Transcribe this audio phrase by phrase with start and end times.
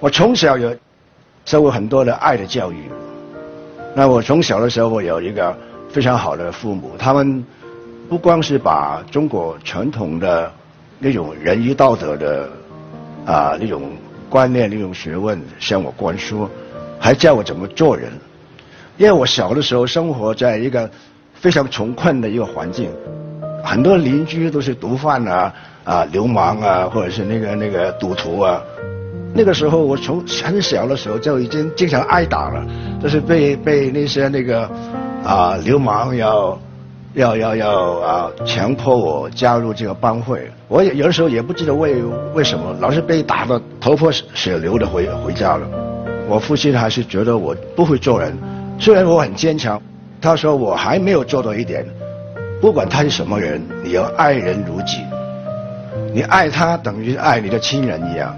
[0.00, 0.74] 我从小有
[1.44, 2.76] 受过很多的爱的教育。
[3.94, 5.56] 那我从小的时候，我有一个
[5.88, 7.44] 非常好的父母，他们
[8.08, 10.52] 不光是把中国传统的
[10.98, 12.50] 那种仁义道德的
[13.24, 13.92] 啊那种
[14.28, 16.48] 观念、那种学问向我灌输，
[16.98, 18.10] 还教我怎么做人。
[18.96, 20.90] 因为我小的时候生活在一个
[21.34, 22.90] 非常穷困的一个环境，
[23.62, 25.54] 很多邻居都是毒贩啊、
[25.84, 28.60] 啊流氓啊，或者是那个那个赌徒啊。
[29.36, 32.64] 那个时候，我从很小的时候就已经经常挨打了，
[33.02, 34.70] 就是被被那些那个
[35.24, 36.56] 啊流氓要
[37.14, 40.48] 要要要啊强迫我加入这个帮会。
[40.68, 42.00] 我也有的时候也不知道为
[42.32, 45.66] 为什么，老是被打得头破血流的回回家了。
[46.28, 48.38] 我父亲还是觉得我不会做人，
[48.78, 49.82] 虽然我很坚强，
[50.20, 51.84] 他说我还没有做到一点，
[52.60, 55.02] 不管他是什么人，你要爱人如己，
[56.12, 58.34] 你爱他等于爱你的亲人一样。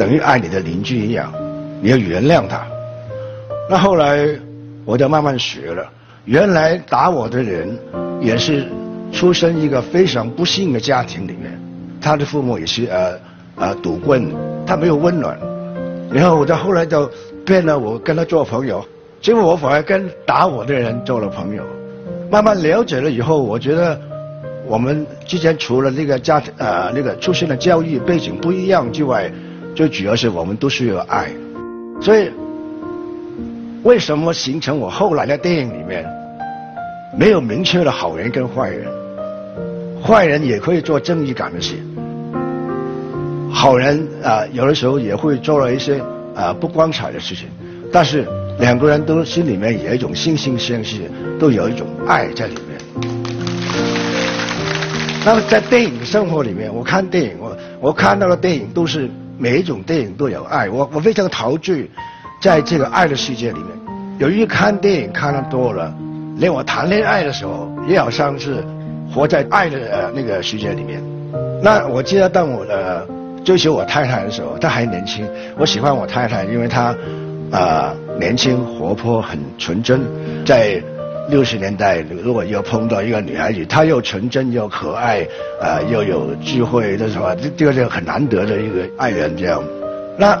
[0.00, 1.30] 等于爱你的邻居一样，
[1.82, 2.66] 你要原谅他。
[3.68, 4.26] 那后来
[4.86, 5.86] 我就慢慢学了，
[6.24, 7.78] 原来打我的人
[8.18, 8.66] 也是
[9.12, 11.60] 出生一个非常不幸的家庭里面，
[12.00, 13.12] 他的父母也是呃
[13.56, 14.26] 呃赌棍，
[14.66, 15.38] 他没有温暖。
[16.10, 17.06] 然后我到后来就
[17.44, 18.82] 变了，我跟他做朋友，
[19.20, 21.62] 结果我反而跟打我的人做了朋友。
[22.30, 24.00] 慢慢了解了以后，我觉得
[24.66, 29.30] 我们之间除了那个家庭呃那个出生的教育背景不一样之外，
[29.74, 31.30] 最主要是我们都需要爱，
[32.00, 32.30] 所以
[33.82, 36.04] 为什么形成我后来的电影里面
[37.16, 38.86] 没有明确的好人跟坏人？
[40.02, 41.76] 坏人也可以做正义感的事，
[43.50, 46.02] 好人啊有的时候也会做了一些
[46.34, 47.48] 啊不光彩的事情，
[47.92, 48.26] 但是
[48.58, 51.02] 两个人都心里面有一种惺惺相惜，
[51.38, 52.78] 都有一种爱在里面。
[55.24, 59.08] 那么在电影生活里面，我看电影，我我看到的电影都是。
[59.40, 61.90] 每一种电影都有爱，我我非常陶醉，
[62.42, 63.68] 在这个爱的世界里面。
[64.18, 65.90] 由于看电影看的多了，
[66.36, 68.62] 连我谈恋爱的时候也好像是
[69.10, 71.02] 活在爱的呃那个世界里面。
[71.62, 73.08] 那我记得当我的
[73.42, 76.94] 追求我太太的时候，她还年轻，我喜欢我太太，因为她
[77.50, 80.02] 啊年轻活泼很纯真，
[80.44, 80.82] 在。
[81.30, 85.24] 六十年代，如果要碰到一个女孩子，她又纯真又可爱，
[85.62, 89.62] 啊，又有智慧，这什么，这这个是很难得的一个爱人这样。
[90.18, 90.36] 那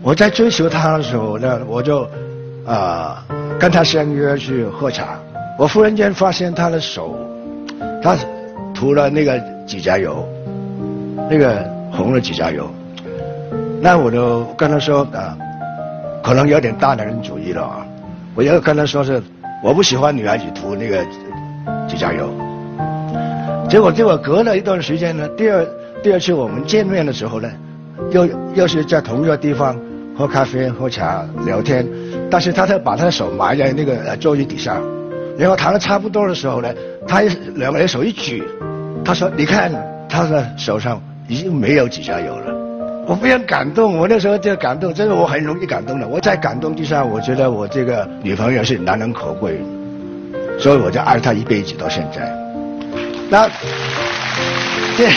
[0.00, 2.08] 我在追求她的时候，呢，我就
[2.64, 3.26] 啊
[3.58, 5.18] 跟她相约去喝茶。
[5.58, 7.18] 我忽然间发现她的手，
[8.00, 8.16] 她
[8.72, 9.36] 涂了那个
[9.66, 10.24] 指甲油，
[11.28, 12.70] 那个红的指甲油。
[13.80, 15.36] 那我就跟她说啊，
[16.22, 17.84] 可能有点大男人主义了啊。
[18.36, 19.20] 我要跟她说是。
[19.60, 21.04] 我不喜欢女孩子涂那个
[21.88, 22.32] 指甲油，
[23.68, 25.66] 结果结果隔了一段时间呢，第二
[26.02, 27.50] 第二次我们见面的时候呢，
[28.12, 29.76] 又又是在同一个地方
[30.16, 31.84] 喝咖啡、喝茶、聊天，
[32.30, 34.80] 但是他在把他的手埋在那个座椅底下，
[35.36, 36.72] 然后谈的差不多的时候呢，
[37.06, 37.20] 他
[37.56, 38.44] 两个人手一举，
[39.04, 39.72] 他说：“你看
[40.08, 42.54] 他的手上已经没有指甲油了。”
[43.08, 46.06] 我非常感动，我那时候就感动，真的我很容易感动的。
[46.06, 49.58] 我在感动之下，我觉得我这个女朋友是难能可贵，
[50.60, 52.30] 所以我就爱她一辈子到现在。
[53.30, 53.48] 那，
[54.94, 55.10] 对，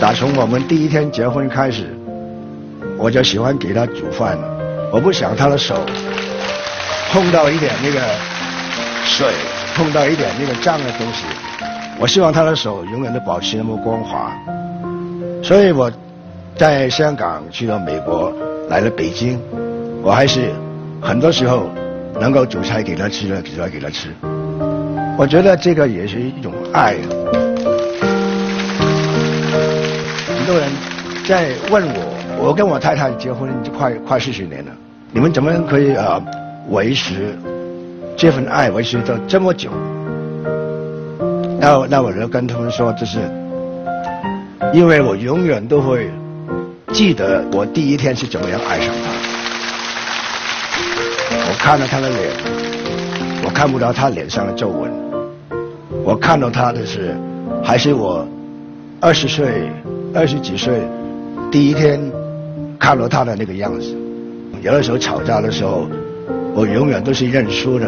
[0.00, 1.94] 打从我们第一天结婚开始，
[2.96, 4.38] 我就喜欢给她煮饭，
[4.90, 5.84] 我不想她的手
[7.12, 8.00] 碰到一点那个
[9.04, 9.28] 水，
[9.74, 11.26] 碰到一点那个脏的东西。
[12.04, 14.30] 我希望他的手永远都保持那么光滑，
[15.42, 15.90] 所以我
[16.54, 18.30] 在香港去了美国，
[18.68, 19.40] 来了北京，
[20.02, 20.52] 我还是
[21.00, 21.70] 很多时候
[22.20, 24.10] 能够煮菜给他吃，煮菜给他吃。
[25.16, 26.96] 我觉得这个也是一种爱。
[30.26, 30.70] 很多人
[31.26, 34.72] 在问我，我跟我太太结婚就快快四十年了，
[35.10, 36.22] 你们怎么可以啊
[36.68, 37.34] 维持
[38.14, 39.70] 这份爱维持到这么久？
[41.64, 43.20] 那那我就跟他们说，就是
[44.74, 46.10] 因为我永远都会
[46.92, 49.10] 记得我第一天是怎么样爱上他。
[51.30, 52.28] 我看到他的脸，
[53.46, 54.92] 我看不到他脸上的皱纹。
[56.04, 57.16] 我看到他的是，
[57.62, 58.28] 还是我
[59.00, 59.70] 二十岁、
[60.14, 60.82] 二十几岁
[61.50, 61.98] 第一天
[62.78, 63.96] 看到他的那个样子。
[64.60, 65.88] 有的时候吵架的时候，
[66.54, 67.86] 我永远都是认输的，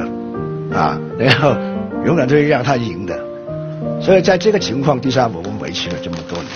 [0.72, 1.54] 啊，然后
[2.06, 3.25] 永远都是让他赢的。
[4.00, 6.50] 所以在这个情况底下，我们维持了这么多年。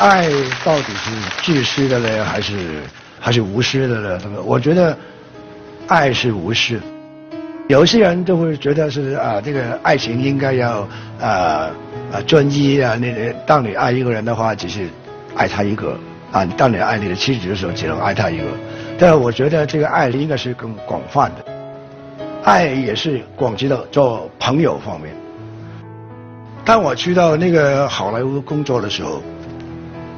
[0.00, 0.28] 爱
[0.64, 1.10] 到底是
[1.42, 2.82] 自私的呢，还是
[3.20, 4.20] 还是无私的呢？
[4.44, 4.96] 我觉得
[5.86, 6.80] 爱是无私。
[7.68, 10.86] 有些人都会觉得是啊，这个爱情应该要
[11.20, 11.70] 啊
[12.12, 14.86] 啊专一啊，那个当你爱一个人的话，只是
[15.36, 15.98] 爱他一个
[16.32, 18.44] 啊；当你爱你的妻子的时候，只能爱他一个。
[18.98, 21.44] 但是我觉得这个爱应该是更广泛的，
[22.42, 25.14] 爱也是广及到做朋友方面。
[26.64, 29.22] 当我去到那个好莱坞工作的时候，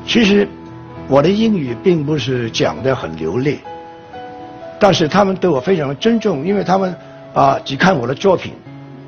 [0.06, 0.48] 其实
[1.08, 3.58] 我的英语并不是讲的很流利，
[4.78, 6.94] 但是他们对我非常的尊重，因为他们
[7.34, 8.52] 啊只看我的作品，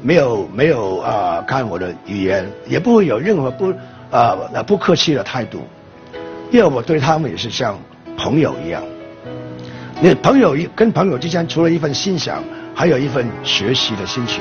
[0.03, 3.73] 没有没有啊看我的语言，也不会有任何不
[4.11, 4.37] 啊
[4.67, 5.61] 不客气的态度，
[6.51, 7.79] 因为我对他们也是像
[8.17, 8.83] 朋友一样。
[10.01, 12.43] 那朋友跟朋友之间，除了一份欣赏，
[12.75, 14.41] 还有一份学习的心情。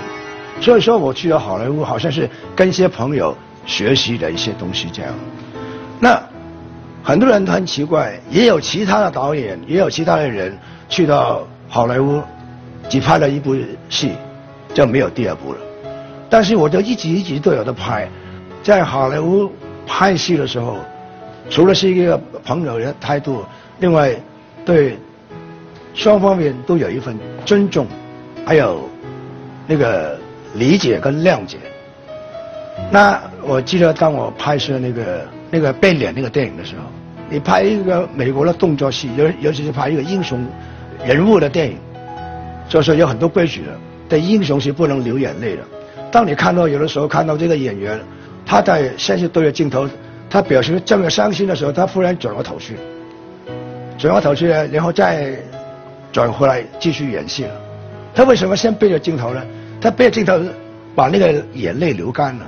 [0.60, 5.14] 所以说，我去了好莱坞，好像是跟一些朋友学习的一些东西这样。
[6.00, 6.22] 那
[7.04, 10.58] 很多人都很奇怪，也有其他的导演，也有其他的人
[10.90, 12.22] 去到好莱坞，
[12.90, 13.56] 只拍了一部
[13.90, 14.12] 戏，
[14.74, 15.60] 就没有第二部了。
[16.30, 18.10] 但是我就一直一直都有的拍，
[18.62, 19.52] 在好莱坞
[19.86, 20.78] 拍戏的时候，
[21.50, 23.44] 除了是一个朋友的态度，
[23.80, 24.16] 另外
[24.66, 24.98] 对。
[25.94, 27.88] 双方面都有一份尊重，
[28.46, 28.88] 还有
[29.66, 30.16] 那个
[30.58, 31.58] 理解跟谅解。
[32.92, 36.84] 那我记得当我拍摄那个那个变脸那个电影的时候，
[37.30, 40.46] 你拍一个美国的动作戏，尤尤其是拍一个英雄
[41.06, 41.78] 人物的电影，
[42.70, 43.68] 所以说有很多规矩的。
[44.10, 45.64] 对英雄是不能流眼泪的。
[46.12, 48.00] 当你看到有的时候看到这个演员，
[48.46, 49.88] 他在现实对着镜头，
[50.30, 52.78] 他表情这么伤心的时候，他忽然转过头去，
[53.98, 55.34] 转过头去，然后再。
[56.10, 57.52] 转回来继续演戏了，
[58.16, 59.46] 他为什么先背着镜头呢？
[59.80, 60.40] 他被镜头，
[60.96, 62.46] 把那个眼泪流干了。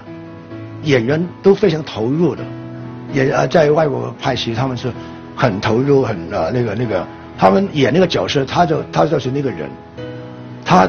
[0.84, 2.44] 演员都非常投入的，
[3.12, 4.92] 也呃在外国拍戏，他们是
[5.36, 7.06] 很投入，很呃那个那个，
[7.38, 9.70] 他们演那个角色，他就他就是那个人，
[10.64, 10.88] 他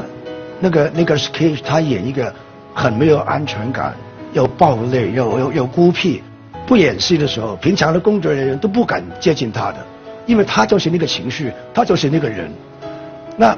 [0.59, 2.33] 那个那个是可以他演一个
[2.73, 3.93] 很没有安全感，
[4.31, 6.23] 又暴力又又又孤僻，
[6.65, 9.77] 不演戏的时候，平常的工作人员都不敢接近他的。
[10.27, 12.49] 因为他就是那个情绪，他就是那个人。
[13.35, 13.57] 那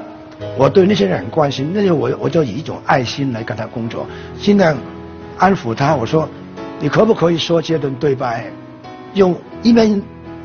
[0.56, 4.06] 我对那些人很关心，那就我我就以一种爱心来跟他工作，
[4.40, 4.76] 尽量
[5.38, 5.94] 安抚他。
[5.94, 6.28] 我说，
[6.80, 8.46] 你可不可以说这段对白，
[9.14, 10.00] 用一面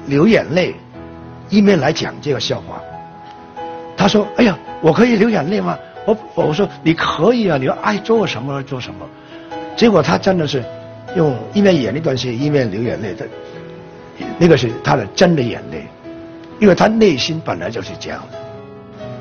[0.08, 0.76] 流眼泪，
[1.50, 2.82] 一面来讲这个笑话？
[3.98, 9.06] 他说：“哎呀，我可以流眼泪吗？”我我说：“你可以啊，你要爱做什么做什么。”
[9.76, 10.64] 结果他真的是
[11.16, 13.28] 用一面演那段戏，一面流眼泪的，
[14.38, 15.86] 那个是他的真的眼泪。
[16.60, 18.22] 因为他内心本来就是这样，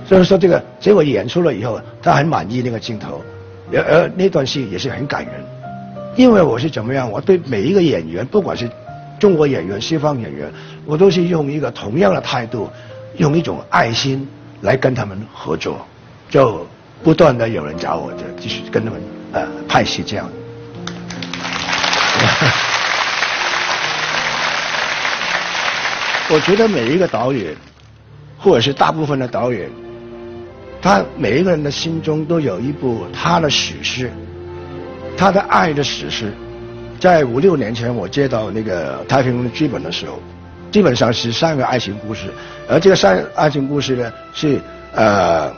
[0.09, 3.23] 所以说这个结果演出了以后，他很满意那个镜头，
[3.71, 5.35] 而而那段戏也是很感人。
[6.17, 8.69] 因为我是怎么样，我对每一个演员，不管是
[9.21, 10.51] 中国演员、西方演员，
[10.87, 12.71] 我都是用一个同样的态度，
[13.19, 14.27] 用一种爱心
[14.63, 15.87] 来跟他们合作，
[16.31, 16.67] 就
[17.03, 18.99] 不断的有人找我，就继续跟他们
[19.33, 20.27] 呃拍戏这样。
[26.31, 27.55] 我觉得每一个导演，
[28.39, 29.71] 或者是大部分的导演，
[30.81, 34.11] 他每一个人的心中都有一部他的史诗，
[35.17, 36.33] 他的爱的史诗。
[37.01, 40.21] 在五六年前，我接到那个太平的剧本的时候，
[40.71, 42.29] 基本上是三个爱情故事，
[42.69, 44.61] 而这个三爱情故事呢，是
[44.95, 45.53] 呃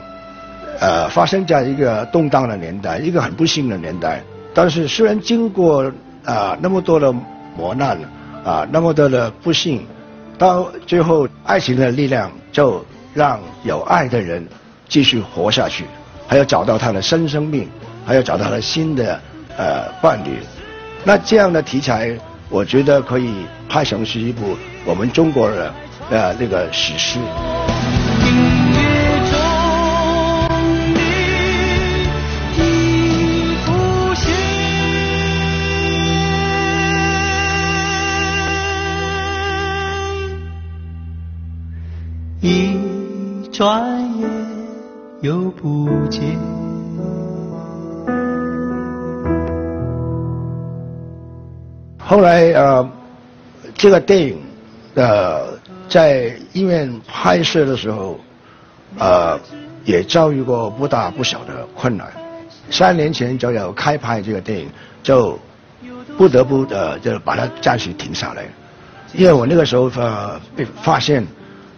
[0.79, 4.21] 呃发生在一个动荡的年代，一个很不幸的年代。
[4.53, 5.91] 但是虽然经过
[6.25, 7.11] 啊那么多的
[7.55, 7.97] 磨难
[8.43, 9.85] 啊那么多的不幸。
[10.37, 14.43] 到最后，爱情的力量就让有爱的人
[14.91, 15.85] 继续活下去，
[16.27, 17.65] 还要找到他的新生命，
[18.05, 19.17] 还要找到他的新的
[19.57, 20.37] 呃伴侣。
[21.05, 22.13] 那这样的题材，
[22.49, 25.73] 我觉得可以拍成是一部我们中国的
[26.09, 27.19] 呃那个史诗。
[42.41, 42.75] 一
[43.53, 43.81] 转
[44.19, 44.60] 眼
[45.21, 46.35] 又不见。
[51.99, 52.89] 后来呃，
[53.75, 54.41] 这个电影
[54.95, 55.53] 呃
[55.87, 58.19] 在医院拍摄的时候，
[58.97, 59.39] 呃
[59.85, 62.11] 也遭遇过不大不小的困难。
[62.71, 64.67] 三年前就要开拍这个电影，
[65.03, 65.37] 就
[66.17, 68.43] 不得不呃就把它暂时停下来，
[69.13, 71.23] 因为我那个时候呃被发现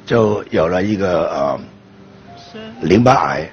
[0.06, 1.60] 就有了一个呃。
[2.82, 3.50] 淋巴癌，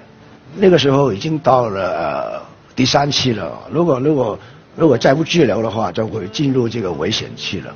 [0.57, 2.43] 那个时候已经到了呃
[2.75, 3.59] 第三期了。
[3.71, 4.39] 如果如果
[4.77, 7.75] 如果再不治疗的话，就会进入这个危险期了。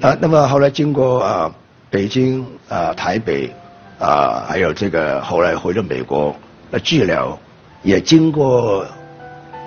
[0.00, 1.52] 啊，那么后来经过啊
[1.90, 3.50] 北京啊台北
[3.98, 6.34] 啊，还有这个后来回了美国
[6.70, 7.38] 的治疗，
[7.82, 8.84] 也经过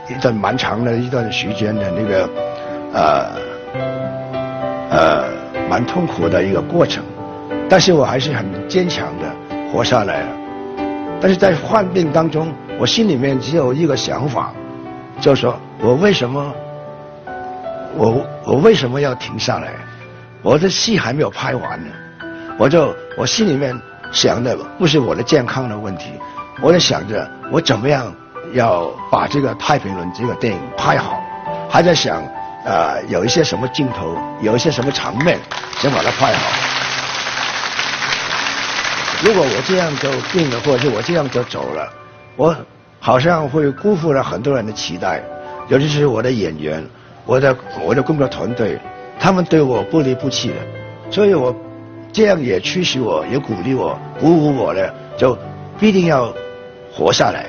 [0.09, 2.29] 一段蛮长的一段时间的那个
[2.93, 3.25] 呃
[4.89, 5.25] 呃
[5.69, 7.03] 蛮痛苦的一个过程，
[7.69, 9.31] 但是我还是很坚强的
[9.71, 10.47] 活下来了。
[11.19, 14.51] 但是在患病当中，我心里面只有一个想法，
[15.19, 16.53] 就是说我为什么
[17.95, 19.74] 我我为什么要停下来？
[20.43, 21.91] 我的戏还没有拍完呢，
[22.59, 23.75] 我就我心里面
[24.12, 26.12] 想的不是我的健康的问题，
[26.62, 28.13] 我在想着我怎么样
[28.53, 31.21] 要把这个《太平轮》这个电影拍好，
[31.67, 32.21] 还在想
[32.63, 35.39] 呃有一些什么镜头，有一些什么场面，
[35.79, 36.87] 想把它拍好。
[39.24, 41.91] 如果我这样就病了，或者是我这样就走了，
[42.36, 42.55] 我
[43.00, 45.24] 好像会辜负了很多人的期待，
[45.69, 46.86] 尤其是我的演员，
[47.25, 48.79] 我的我的工作团队。
[49.19, 50.55] 他们对我不离不弃的，
[51.09, 51.53] 所以我
[52.13, 55.36] 这样也驱使我，也鼓励我，鼓舞我的，就
[55.79, 56.31] 必定要
[56.93, 57.47] 活下来，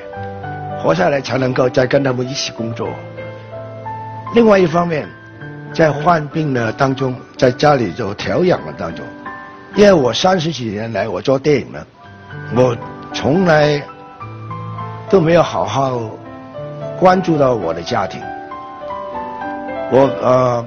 [0.83, 2.89] 活下来才能够再跟他们一起工作。
[4.35, 5.07] 另外一方面，
[5.75, 9.05] 在患病的当中，在家里就调养的当中，
[9.79, 11.79] 因为我三十几年来我做电影呢，
[12.57, 12.77] 我
[13.15, 13.81] 从来
[15.09, 16.01] 都没有好好
[16.99, 18.21] 关注到我的家庭，
[19.93, 20.67] 我呃。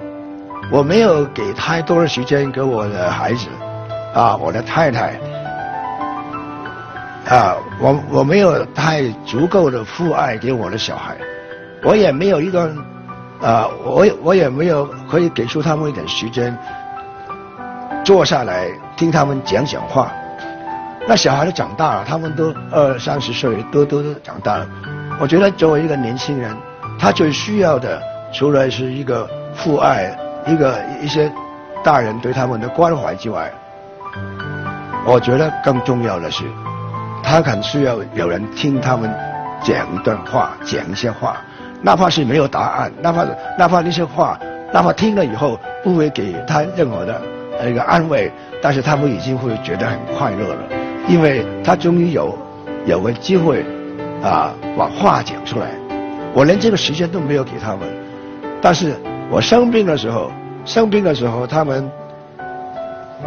[0.71, 3.47] 我没有给太多的时间给我的孩子，
[4.13, 5.19] 啊，我的太太，
[7.27, 11.17] 啊，我我没有太足够的父爱给我的小孩，
[11.83, 12.73] 我也没有一个，
[13.41, 16.57] 啊，我我也没有可以给出他们一点时间，
[18.11, 20.11] 坐下来听他们讲讲话。
[21.07, 24.67] 那小孩都长大了，他们都二三十岁，都都都长大了。
[25.17, 26.53] 我觉得作为一个年轻人，
[26.99, 28.01] 他最需要的，
[28.33, 29.25] 除了是一个
[29.55, 30.13] 父爱。
[30.45, 31.31] 一个一些
[31.83, 33.49] 大人对他们的关怀之外，
[35.05, 36.43] 我觉得更重要的是，
[37.23, 39.09] 他很需要有人听他们
[39.63, 41.37] 讲一段话，讲一些话，
[41.81, 43.23] 哪怕是没有答案，哪怕
[43.57, 44.37] 哪怕那些话，
[44.73, 47.21] 哪怕听了以后不会给他任何的
[47.63, 50.63] 那个安慰，但是他们已经会觉得很快乐了，
[51.07, 52.37] 因为他终于有
[52.85, 53.65] 有个机会
[54.23, 55.67] 啊把话讲出来。
[56.33, 57.81] 我连这个时间都没有给他们，
[58.61, 58.95] 但是。
[59.33, 60.29] 我生病的时候，
[60.65, 61.89] 生病的时候，他们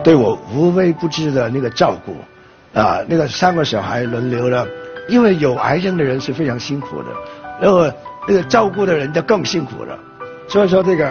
[0.03, 4.69] 对我无微不至的那个照顾，啊，那个三个小孩轮流的，
[5.09, 7.09] 因为有癌症的人是非常辛苦的，
[7.59, 7.91] 然后
[8.29, 9.99] 那个照顾的人就更辛苦了。
[10.47, 11.11] 所以说这个，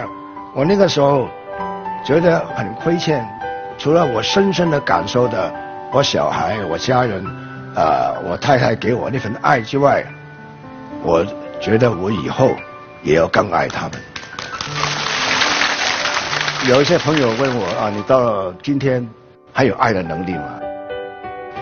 [0.54, 1.28] 我那个时候
[2.04, 3.26] 觉得很亏欠，
[3.78, 5.50] 除了我深深的感受的
[5.90, 7.24] 我小孩、我家人，
[7.74, 10.04] 啊，我太太给我那份爱之外，
[11.02, 11.24] 我
[11.60, 12.50] 觉得我以后
[13.02, 13.92] 也要更爱他们。
[16.68, 19.08] 有一些朋友问我啊，你到了今天
[19.52, 20.60] 还有爱的能力吗？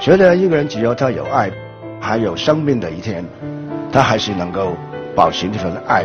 [0.01, 1.51] 觉得一个人只要他有爱，
[2.01, 3.25] 还有生命的一天，
[3.93, 4.77] 他还是能够
[5.15, 6.05] 保持这份爱。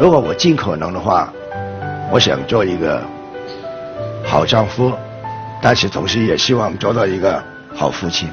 [0.00, 1.32] 如果我尽可能的话，
[2.10, 3.00] 我想做一个
[4.24, 4.92] 好丈夫，
[5.62, 7.42] 但是同时也希望做到一个
[7.74, 8.28] 好父亲。